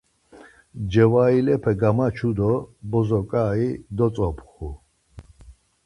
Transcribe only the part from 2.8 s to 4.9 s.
bozo ǩai dotzopxu.